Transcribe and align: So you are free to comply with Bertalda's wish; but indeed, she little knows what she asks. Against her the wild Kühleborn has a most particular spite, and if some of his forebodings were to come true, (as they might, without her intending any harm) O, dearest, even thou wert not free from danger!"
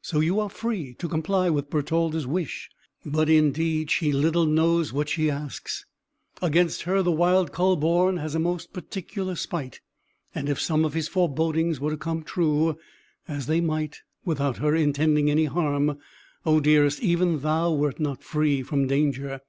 So 0.00 0.20
you 0.20 0.40
are 0.40 0.48
free 0.48 0.94
to 0.94 1.06
comply 1.06 1.50
with 1.50 1.68
Bertalda's 1.68 2.26
wish; 2.26 2.70
but 3.04 3.28
indeed, 3.28 3.90
she 3.90 4.10
little 4.10 4.46
knows 4.46 4.90
what 4.90 5.10
she 5.10 5.28
asks. 5.30 5.84
Against 6.40 6.84
her 6.84 7.02
the 7.02 7.12
wild 7.12 7.52
Kühleborn 7.52 8.18
has 8.18 8.34
a 8.34 8.38
most 8.38 8.72
particular 8.72 9.34
spite, 9.36 9.82
and 10.34 10.48
if 10.48 10.58
some 10.58 10.86
of 10.86 10.94
his 10.94 11.08
forebodings 11.08 11.78
were 11.78 11.90
to 11.90 11.98
come 11.98 12.22
true, 12.22 12.78
(as 13.28 13.48
they 13.48 13.60
might, 13.60 14.00
without 14.24 14.56
her 14.56 14.74
intending 14.74 15.30
any 15.30 15.44
harm) 15.44 15.98
O, 16.46 16.58
dearest, 16.58 17.02
even 17.02 17.40
thou 17.40 17.70
wert 17.70 18.00
not 18.00 18.24
free 18.24 18.62
from 18.62 18.86
danger!" 18.86 19.42